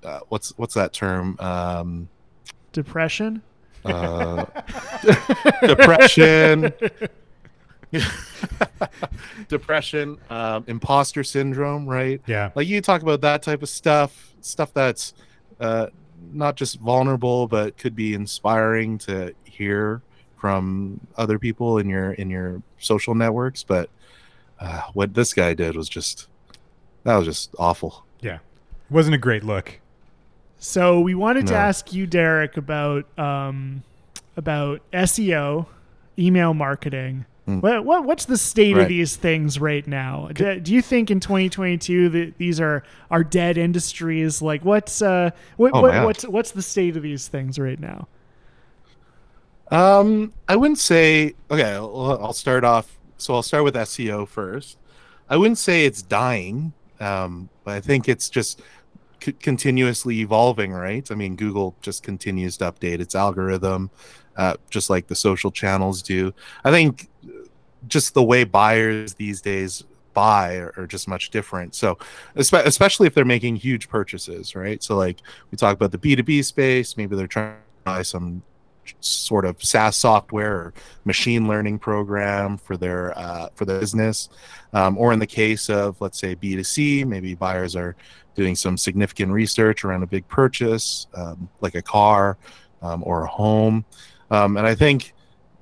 [0.05, 2.09] uh, what's what's that term um,
[2.73, 3.43] Depression.
[3.85, 4.45] uh,
[5.67, 6.73] depression
[9.49, 12.51] depression um, imposter syndrome right Yeah.
[12.55, 15.15] like you talk about that type of stuff stuff that's
[15.61, 15.89] uh,
[16.33, 20.01] not just vulnerable but could be inspiring to hear
[20.37, 23.91] from other people in your in your social networks but
[24.61, 26.29] uh, what this guy did was just
[27.05, 28.41] that was just awful Yeah, it
[28.91, 29.81] Wasn't a great look.
[30.63, 33.83] So we wanted to ask you, Derek, about um,
[34.37, 35.67] about SEO,
[36.17, 37.27] email marketing.
[37.49, 37.61] Mm.
[37.61, 40.29] What, what what's the state of these things right now?
[40.33, 44.41] Do, do you think in 2022 that these are are dead industries?
[44.41, 48.07] Like what's uh what, Oh, what what's what's the state of these things right now?
[49.73, 51.35] Um, I wouldn't say.
[51.51, 53.01] Okay, I'll, I'll start off.
[53.17, 54.79] So I'll start with SEO first.
[55.29, 58.63] I wouldn't say it's dying, um, but I think it's just
[59.23, 60.73] c- continuously evolving.
[60.73, 61.11] Right?
[61.11, 63.91] I mean, Google just continues to update its algorithm,
[64.37, 66.33] uh, just like the social channels do.
[66.65, 67.09] I think
[67.89, 71.75] just the way buyers these days buy are, are just much different.
[71.75, 71.99] So,
[72.37, 74.83] espe- especially if they're making huge purchases, right?
[74.83, 78.03] So, like we talk about the B two B space, maybe they're trying to buy
[78.03, 78.43] some
[79.01, 84.29] sort of SaaS software or machine learning program for their uh, for the business,
[84.73, 87.97] um, or in the case of let's say B two C, maybe buyers are
[88.35, 92.39] doing some significant research around a big purchase, um, like a car
[92.81, 93.85] um, or a home,
[94.31, 95.15] um, and I think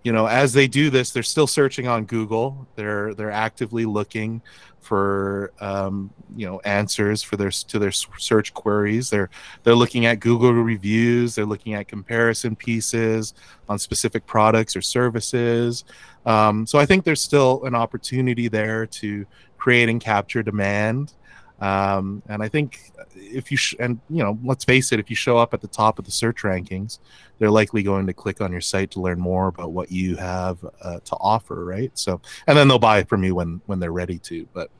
[0.03, 2.67] you know as they do this, they're still searching on Google.
[2.75, 4.43] They're they're actively looking
[4.81, 9.11] for um, you know answers for their to their search queries.
[9.11, 9.31] They're
[9.63, 11.35] they're looking at Google reviews.
[11.35, 13.35] They're looking at comparison pieces
[13.69, 15.85] on specific products or services.
[16.27, 19.27] Um, so I think there's still an opportunity there to
[19.59, 21.13] create and capture demand.
[21.61, 25.17] Um, and I think if you sh- and you know, let's face it, if you
[25.17, 26.99] show up at the top of the search rankings,
[27.39, 30.59] they're likely going to click on your site to learn more about what you have
[30.83, 31.91] uh, to offer, right?
[31.95, 34.49] So, and then they'll buy from you when when they're ready to.
[34.55, 34.71] But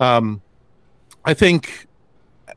[0.00, 0.42] um,
[1.24, 1.87] I think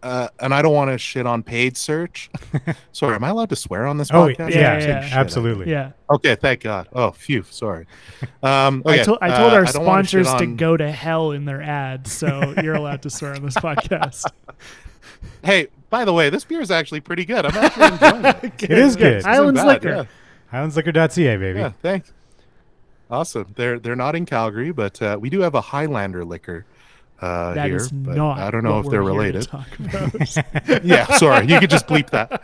[0.04, 2.30] uh, and I don't want to shit on paid search.
[2.92, 4.50] sorry, am I allowed to swear on this Oh, podcast?
[4.52, 5.70] yeah, Yeah, yeah, absolutely.
[5.72, 5.92] Yeah.
[6.10, 6.88] Okay, thank God.
[6.94, 7.86] Oh, phew, sorry.
[8.44, 10.56] Um, okay, I, to- I told uh, our I don't wanna shit sponsors to on-
[10.58, 14.26] go to hell in their ads, so you're allowed to swear on this podcast.
[15.44, 17.46] Hey, by the way, this beer is actually pretty good.
[17.46, 18.54] I'm actually enjoying it.
[18.64, 19.18] It is good.
[19.18, 20.08] Isn't Islands bad, Liquor.
[20.54, 21.60] Highlandsliquor.ca, baby.
[21.60, 22.14] Yeah, yeah, thanks.
[23.10, 23.54] Awesome.
[23.58, 26.66] They're they're not in Calgary, but uh, we do have a Highlander liquor
[27.22, 27.78] uh, That here.
[27.78, 28.40] is but not.
[28.40, 30.82] I don't know if they're we're here to related.
[30.84, 31.48] yeah, sorry.
[31.48, 32.42] You could just bleep that.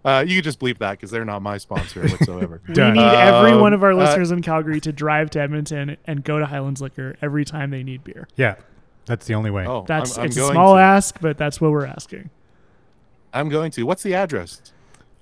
[0.04, 2.60] uh, you could just bleep that because they're not my sponsor whatsoever.
[2.68, 5.96] we need every Um, one of our uh, listeners in Calgary to drive to Edmonton
[6.06, 8.26] and go to Highlands Liquor every time they need beer.
[8.36, 8.56] Yeah,
[9.06, 9.66] that's the only way.
[9.66, 10.80] Oh, That's I'm, I'm it's a small to.
[10.80, 12.30] ask, but that's what we're asking.
[13.32, 13.82] I'm going to.
[13.84, 14.60] What's the address?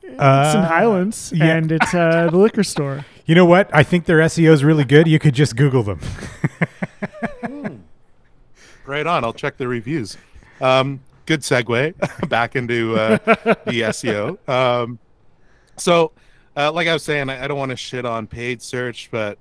[0.05, 1.57] It's in Uh, Highlands, yeah.
[1.57, 3.05] and it's uh, the liquor store.
[3.27, 3.71] You know what?
[3.73, 5.07] I think their SEO is really good.
[5.07, 6.01] You could just Google them.
[8.87, 9.25] Right on.
[9.25, 10.19] I'll check the reviews.
[10.61, 13.17] Um, good segue back into uh,
[13.64, 14.47] the SEO.
[14.47, 14.99] Um,
[15.79, 16.12] so,
[16.55, 19.38] uh, like I was saying, I, I don't want to shit on paid search, but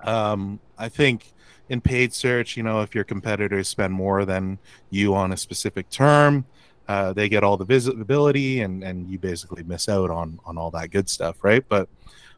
[0.00, 1.32] um, I think
[1.68, 4.58] in paid search, you know, if your competitors spend more than
[4.90, 6.44] you on a specific term,
[6.88, 10.70] uh, they get all the visibility, and and you basically miss out on on all
[10.72, 11.64] that good stuff, right?
[11.68, 11.88] But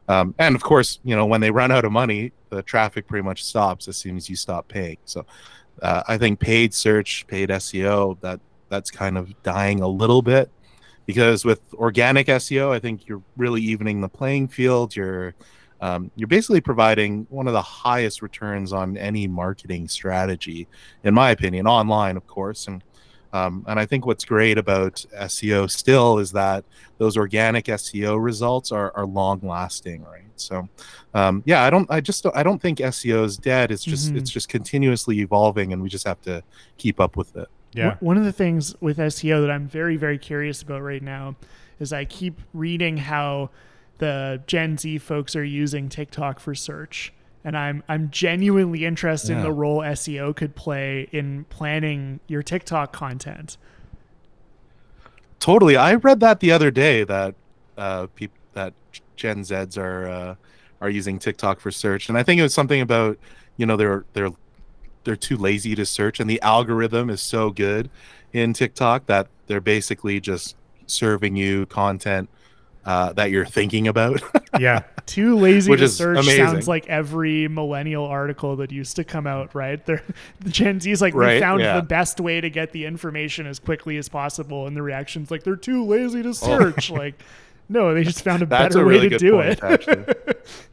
[0.07, 3.23] um, and of course, you know, when they run out of money, the traffic pretty
[3.23, 4.97] much stops as soon as you stop paying.
[5.05, 5.25] So
[5.81, 10.49] uh, I think paid search, paid SEO, that that's kind of dying a little bit
[11.05, 14.95] because with organic SEO, I think you're really evening the playing field.
[14.95, 15.33] You're
[15.81, 20.67] um, you're basically providing one of the highest returns on any marketing strategy,
[21.03, 22.67] in my opinion, online, of course.
[22.67, 22.83] And
[23.33, 26.65] um, and I think what's great about SEO still is that
[26.97, 30.21] those organic SEO results are, are long lasting, right?
[30.35, 30.67] So,
[31.13, 33.71] um, yeah, I don't, I just, don't, I don't think SEO is dead.
[33.71, 34.17] It's just, Mhm.
[34.17, 36.43] it's just continuously evolving, and we just have to
[36.77, 37.47] keep up with it.
[37.73, 37.89] Yeah.
[37.89, 41.35] One- One of the things with SEO that I'm very, very curious about right now
[41.79, 43.49] is I keep reading how
[43.99, 47.13] the Gen Z folks are using TikTok for search.
[47.43, 52.93] And I'm I'm genuinely interested in the role SEO could play in planning your TikTok
[52.93, 53.57] content.
[55.39, 55.75] Totally.
[55.75, 57.33] I read that the other day that
[57.77, 58.73] uh, peop- that
[59.15, 60.35] Gen Zs are uh,
[60.81, 63.17] are using TikTok for search, and I think it was something about
[63.57, 64.29] you know they're they're
[65.03, 67.89] they're too lazy to search, and the algorithm is so good
[68.33, 72.29] in TikTok that they're basically just serving you content
[72.85, 74.21] uh, that you're thinking about.
[74.59, 74.83] Yeah.
[75.11, 76.45] Too lazy Which to search amazing.
[76.45, 79.85] sounds like every millennial article that used to come out, right?
[79.85, 80.01] They're,
[80.39, 81.75] the Gen Z's like, we Right, found yeah.
[81.75, 84.67] the best way to get the information as quickly as possible.
[84.67, 86.31] And the reaction's like, they're too lazy to oh.
[86.31, 86.89] search.
[86.89, 87.21] like,
[87.67, 88.47] no, they just found a Oh.
[88.49, 90.47] That's better a really way to do point, it.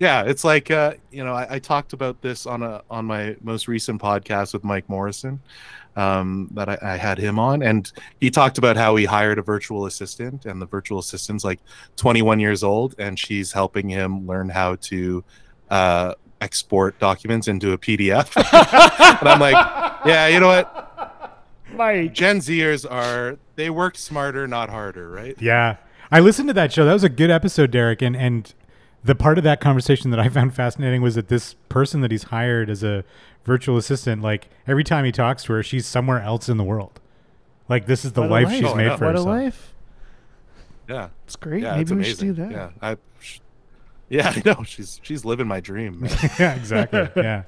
[0.00, 3.36] yeah, it's like uh, you know, I, I talked about this on a on my
[3.42, 5.40] most recent podcast with Mike Morrison,
[5.94, 9.42] um, that I, I had him on, and he talked about how he hired a
[9.42, 11.60] virtual assistant, and the virtual assistant's like
[11.96, 15.22] 21 years old, and she's helping him learn how to
[15.68, 18.34] uh, export documents into a PDF.
[19.20, 19.54] and I'm like,
[20.06, 21.44] yeah, you know what?
[21.74, 22.14] Mike.
[22.14, 25.36] Gen Zers are they work smarter, not harder, right?
[25.38, 25.76] Yeah.
[26.10, 26.84] I listened to that show.
[26.84, 28.02] That was a good episode, Derek.
[28.02, 28.52] And and
[29.02, 32.24] the part of that conversation that I found fascinating was that this person that he's
[32.24, 33.04] hired as a
[33.44, 37.00] virtual assistant, like every time he talks to her, she's somewhere else in the world.
[37.68, 38.56] Like this is the life, life.
[38.58, 38.96] she's Oh, made know.
[38.98, 39.26] for What a herself.
[39.26, 39.74] life.
[40.88, 41.08] Yeah.
[41.24, 41.62] It's great.
[41.62, 42.28] Yeah, Maybe it's we amazing.
[42.28, 42.50] should do that.
[42.52, 43.40] Yeah, I, sh-
[44.08, 44.62] yeah, I know.
[44.64, 46.06] She's she's living my dream.
[46.38, 47.08] yeah, exactly.
[47.16, 47.44] Yeah.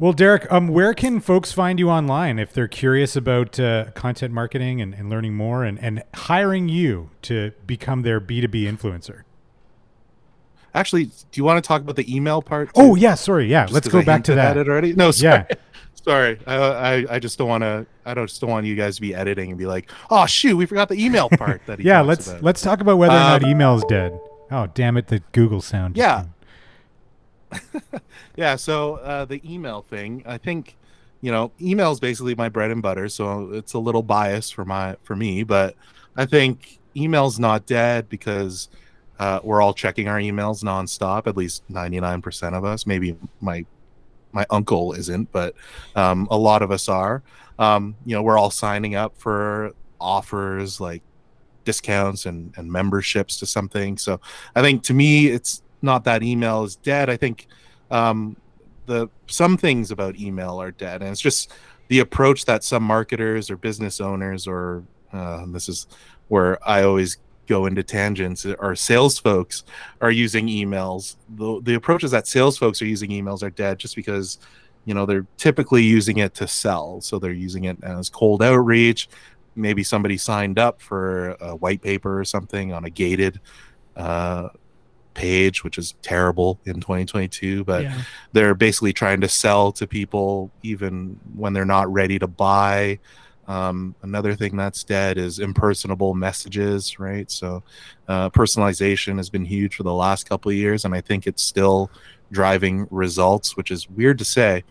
[0.00, 4.32] Well, Derek, um, where can folks find you online if they're curious about uh, content
[4.32, 9.22] marketing and, and learning more and, and hiring you to become their B2B influencer?
[10.74, 12.70] Actually, do you want to talk about the email part?
[12.74, 13.14] Oh, yeah.
[13.14, 13.46] Sorry.
[13.48, 13.64] Yeah.
[13.64, 14.56] Just let's go I back to that.
[14.56, 14.92] it already.
[14.94, 15.44] No, sorry.
[15.48, 15.56] Yeah.
[16.04, 17.84] Sorry, I, I I just don't want to.
[18.06, 20.56] I don't just don't want you guys to be editing and be like, "Oh shoot,
[20.56, 22.00] we forgot the email part." That he yeah.
[22.00, 22.42] Let's about.
[22.42, 24.18] let's talk about whether or not Um, email is dead.
[24.50, 25.08] Oh, damn it.
[25.08, 25.98] The Google sound.
[25.98, 26.26] Yeah.
[28.36, 30.76] yeah so uh, the email thing i think
[31.20, 34.64] you know email is basically my bread and butter so it's a little biased for
[34.64, 35.74] my for me but
[36.16, 38.68] i think email's not dead because
[39.18, 42.86] uh, we're all checking our emails nonstop at least 99% of us.
[42.86, 43.64] Maybe my
[44.30, 45.54] my uncle isn't but
[45.96, 47.22] um, a lot of us are.
[47.58, 51.02] Um, you know we're all signing up for offers like
[51.64, 53.98] discounts and, and memberships to something.
[53.98, 54.20] So
[54.54, 57.08] i think to me it's not that email is dead.
[57.08, 57.46] I think
[57.90, 58.36] um,
[58.88, 61.52] the some things about email are dead and it's just
[61.88, 65.86] the approach that some marketers or business owners or uh, this is
[66.28, 69.64] where i always go into tangents our sales folks
[70.00, 71.16] are using emails.
[71.30, 74.38] The, the approaches that sales folks are using emails are dead just because
[74.84, 77.00] you know they're typically using it to sell.
[77.00, 79.08] So they're using it as cold outreach.
[79.56, 83.40] Maybe somebody signed up for a white paper or something on a gated
[83.96, 84.50] uh,
[85.14, 88.02] page which is terrible in 2022 but yeah.
[88.32, 92.96] they're basically trying to sell to people even when they're not ready to buy
[93.48, 97.30] um, another thing that's dead is impersonable messages right?
[97.30, 97.62] So
[98.06, 101.42] uh, personalization has been huge for the last couple of years and i think it's
[101.42, 101.90] still
[102.30, 104.62] driving results which is weird to say.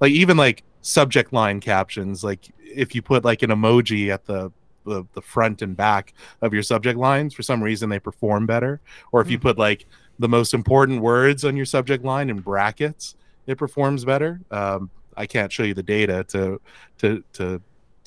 [0.00, 4.50] Like even like subject line captions like if you put like an emoji at the
[4.86, 8.80] the, the front and back of your subject lines for some reason they perform better.
[9.12, 9.42] Or if you Hmm.
[9.42, 9.86] put like
[10.18, 13.14] the most important words on your subject line in brackets
[13.46, 14.40] it performs better.
[14.52, 16.60] Um, i can't show you the data to
[16.98, 17.60] to to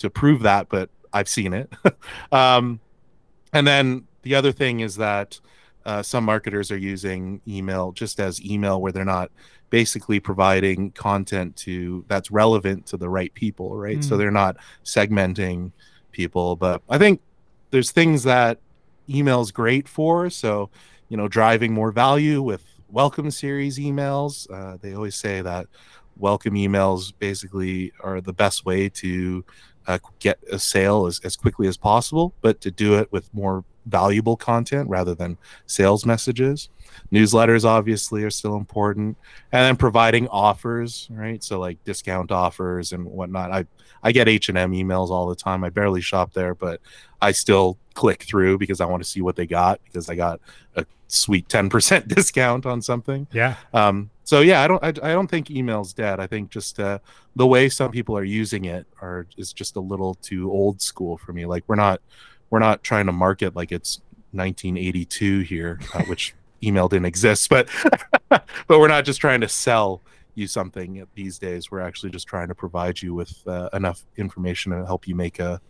[0.03, 1.71] to prove that but i've seen it.
[2.31, 2.79] Um,
[3.53, 5.39] and then the other thing is that
[5.85, 9.29] uh, some marketers are using email just as email where they're not
[9.69, 14.03] basically providing content to that's relevant to the right people right?
[14.03, 14.17] So Mm.
[14.19, 15.71] they're not segmenting
[16.11, 16.55] people.
[16.55, 17.21] But i think
[17.71, 18.59] there's things that
[19.09, 20.29] email is great for.
[20.29, 20.69] So
[21.09, 24.47] you know driving more value with welcome series emails.
[24.51, 25.67] Uh, they always say that
[26.17, 29.43] welcome emails basically are the best way to
[29.87, 33.63] uh, get a sale as, as quickly as possible but to do it with more
[33.85, 36.69] valuable content rather than sales messages
[37.11, 39.17] newsletters obviously are still important
[39.51, 43.65] and then providing offers right so like discount offers and whatnot i
[44.03, 46.79] i get h&m emails all the time i barely shop there but
[47.21, 50.39] i still click through because i want to see what they got because i got
[50.75, 53.55] a sweet 10% discount on something Yeah.
[53.73, 56.21] um, so yeah, I don't I, I don't think email's dead.
[56.21, 56.99] I think just uh,
[57.35, 61.17] the way some people are using it are is just a little too old school
[61.17, 61.45] for me.
[61.45, 61.99] Like we're not
[62.53, 67.67] we're not trying to market like it's 1982 here, uh, which email didn't exist, but
[68.29, 70.03] but we're not just trying to sell
[70.35, 71.71] you something these days.
[71.71, 75.39] We're actually just trying to provide you with uh, enough information to help you make
[75.39, 75.61] a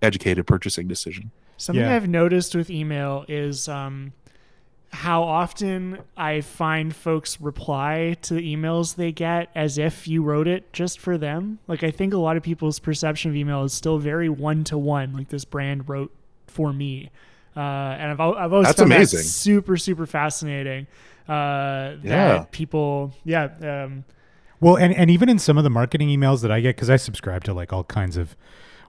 [0.00, 1.32] educated purchasing decision.
[1.58, 1.94] Something Yeah.
[1.94, 4.14] I've noticed with email is um,
[4.88, 10.48] how often I find folks reply to the emails they get as if you wrote
[10.48, 11.58] it just for them.
[11.68, 14.78] Like I think a lot of people's perception of email is still very one to
[14.78, 15.12] one.
[15.12, 16.10] Like this brand wrote
[16.52, 17.10] for me,
[17.56, 19.18] uh, and I've I've always That's found amazing.
[19.18, 20.86] that super super fascinating.
[21.28, 22.44] Uh, that Yeah.
[22.50, 24.04] people, yeah, um,
[24.60, 26.96] Well, and, and even in some of the marketing emails that I get, because I
[26.96, 28.36] subscribe to like all kinds of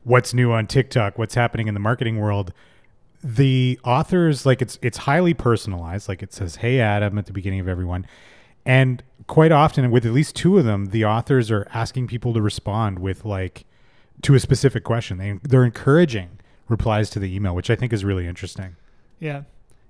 [0.04, 2.52] what's new on TikTok, what's happening in the marketing world,
[3.24, 6.10] the authors like it's it's highly personalized.
[6.10, 8.06] Like it says, "Hey Adam" at the beginning of everyone,
[8.66, 12.42] and quite often with at least two of them, the authors are asking people to
[12.42, 13.64] respond with like
[14.24, 15.18] to a specific question.
[15.20, 16.40] They they're encouraging
[16.70, 18.76] replies to the email, which I think is really interesting.
[19.20, 19.44] Yeah.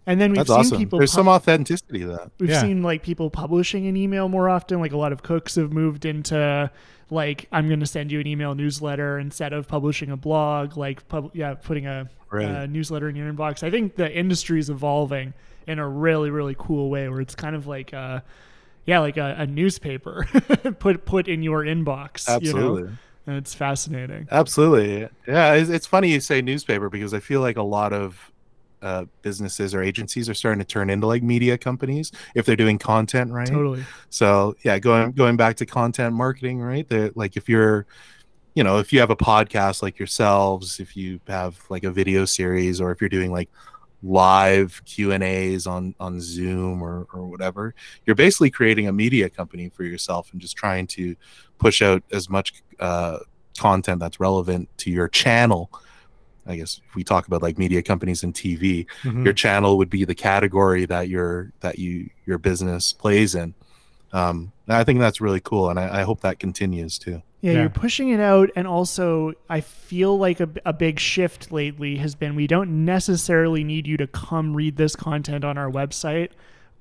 [0.05, 0.77] And then we've That's seen awesome.
[0.79, 2.31] people There's pub- some authenticity to that.
[2.39, 2.61] We've Yeah.
[2.61, 4.79] seen like people publishing an email more often.
[4.81, 6.69] Like a lot of cooks have moved into
[7.09, 10.75] like I'm going to send you an email newsletter instead of publishing a blog.
[10.75, 12.45] Like pub- yeah, putting a Right.
[12.45, 13.61] uh, newsletter in your inbox.
[13.63, 15.33] I think the industry is evolving
[15.67, 18.19] in a really really cool way where it's kind of like uh
[18.85, 20.25] yeah like a, a newspaper
[20.79, 22.27] put put in your inbox.
[22.27, 22.81] Absolutely.
[22.81, 22.93] You know?
[23.25, 24.27] And it's fascinating.
[24.31, 25.07] Absolutely.
[25.27, 28.31] Yeah, it's, it's funny you say newspaper because I feel like a lot of
[28.81, 32.77] uh, businesses or agencies are starting to turn into like media companies if they're doing
[32.77, 33.47] content right.
[33.47, 33.85] Totally.
[34.09, 36.87] So yeah, going going back to content marketing, right?
[36.87, 37.85] They're, like if you're,
[38.55, 42.25] you know, if you have a podcast like yourselves, if you have like a video
[42.25, 43.49] series, or if you're doing like
[44.03, 47.73] live Q and A's on on Zoom or or whatever,
[48.05, 51.15] you're basically creating a media company for yourself and just trying to
[51.63, 53.19] push out as much uh,
[53.57, 55.69] content that's relevant to your channel.
[56.45, 59.23] I guess if we talk about like media companies and TV, Mhm.
[59.23, 63.53] your channel would be the category that your that you your business plays in
[64.11, 67.59] um i think that's really cool and i, I hope that continues too Yeah, Yeah.
[67.61, 72.13] you're pushing it out, and also I feel like a, a big shift lately has
[72.15, 76.29] been we don't necessarily need you to come read this content on our website.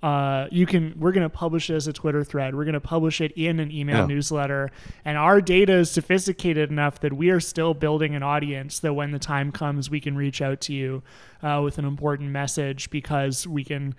[0.02, 2.54] Uh, you can we're going to publish it as a Twitter thread.
[2.56, 4.06] We're going to publish it in an email Yeah.
[4.06, 4.70] newsletter,
[5.04, 8.80] and our data is sophisticated enough that we are still building an audience.
[8.80, 11.02] That when the time comes, we can reach out to you
[11.42, 13.94] uh, with an important message because we can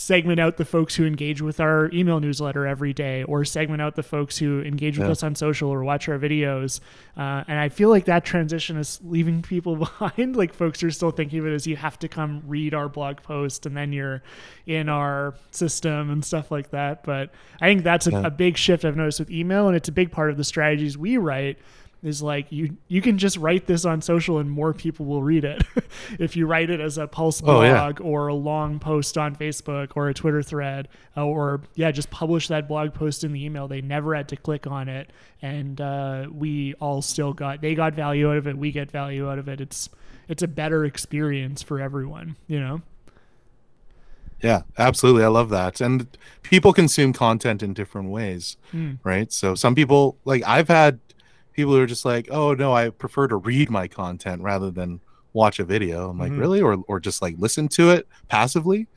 [0.00, 3.96] segment out the folks who engage with our email newsletter every day or segment out
[3.96, 5.12] the folks who engage with Yeah.
[5.12, 6.80] us on social or watch our videos
[7.18, 11.10] uh, and i feel like that transition is leaving people behind like folks are still
[11.10, 14.22] thinking of it as you have to come read our blog post and then you're
[14.66, 17.30] in our system and stuff like that but
[17.60, 18.22] i think that's a, Yeah.
[18.26, 20.96] a big shift i've noticed with email and it's a big part of the strategies
[20.96, 21.58] we write
[22.02, 25.44] is like you you can just write this on social and more people will read
[25.44, 25.62] it.
[26.18, 27.72] If you write it as a pulse Oh, yeah.
[27.74, 32.10] blog or a long post on facebook or a twitter thread uh, or yeah just
[32.10, 35.10] publish that blog post in the email they never had to click on it.
[35.42, 39.28] And uh, we all still got they got value out of it we get value
[39.30, 39.60] out of it.
[39.60, 39.88] It's
[40.28, 42.82] it's a better experience for everyone you know?
[44.42, 45.24] Yeah absolutely.
[45.24, 45.80] I love that.
[45.80, 46.06] And
[46.42, 48.92] people consume content in different ways Hmm.
[49.04, 49.30] right?
[49.32, 50.98] So some people like i've had
[51.52, 55.00] people who are just like oh no i prefer to read my content rather than
[55.32, 56.10] watch a video.
[56.10, 56.40] I'm like Mhm.
[56.40, 56.60] really?
[56.60, 58.88] Or, or just like listen to it passively?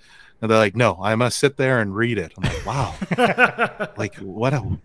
[0.41, 2.33] And they're like no i must sit there and read it.
[2.37, 3.87] I'm like wow.
[3.97, 4.79] Like what a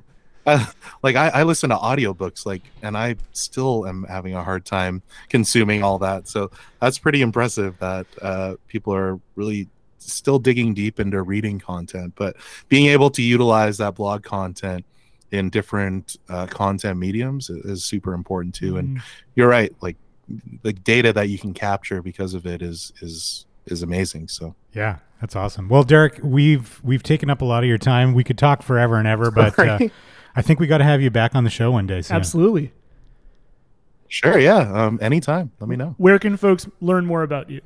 [0.47, 0.64] uh,
[1.03, 5.03] like I, I listen to audiobooks like and i still am having a hard time
[5.29, 6.29] consuming all that.
[6.29, 6.51] So
[6.81, 12.37] that's pretty impressive that uh, people are really still digging deep into reading content but
[12.69, 14.85] being able to utilize that blog content
[15.31, 19.03] in different uh, content mediums is, is super important too and Mm.
[19.35, 19.97] you're right like
[20.62, 24.99] the data that you can capture because of it is is is amazing so Yeah,
[25.20, 25.68] that's awesome.
[25.68, 28.14] Well, Derek, we've we've taken up a lot of your time.
[28.14, 29.79] We could talk forever and ever, but uh,
[30.37, 32.16] I think we got to have you back on the show one day soon.
[32.16, 32.72] absolutely
[34.11, 37.61] sure yeah um anytime let me know where can folks learn more about you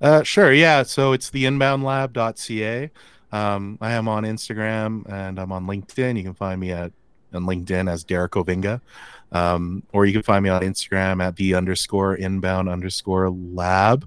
[0.00, 0.52] Uh, sure.
[0.52, 0.82] Yeah.
[0.82, 2.90] So it's the inboundlab.ca.
[3.32, 6.16] Um, I am on Instagram and I'm on LinkedIn.
[6.16, 6.92] You can find me at
[7.34, 8.80] on LinkedIn as Derek Hovinga.
[9.32, 14.06] Um, or you can find me on Instagram at the underscore inbound underscore lab.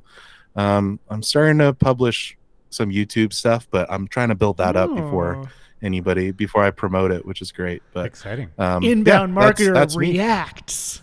[0.56, 2.38] Um, I'm starting to publish
[2.70, 5.50] some YouTube stuff, but I'm trying to build that up before
[5.82, 7.82] anybody before I promote it, which is great.
[7.94, 8.52] But Exciting.
[8.60, 10.12] um, inbound that's- marketer that's me.
[10.12, 11.02] reacts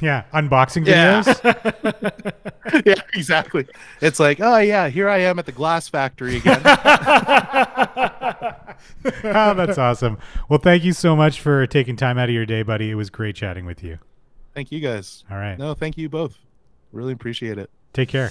[0.00, 1.22] Yeah, unboxing Yeah.
[1.22, 2.82] videos.
[2.86, 3.66] yeah, exactly.
[4.00, 6.60] It's like, oh yeah, here I am at the glass factory again.
[9.24, 10.18] oh, that's awesome.
[10.48, 12.90] Well, thank you so much for taking time out of your day, buddy.
[12.90, 13.98] It was great chatting with you.
[14.54, 15.24] Thank you guys.
[15.30, 15.58] All right.
[15.58, 16.36] No, thank you both.
[16.92, 17.70] Really appreciate it.
[17.92, 18.30] Take care.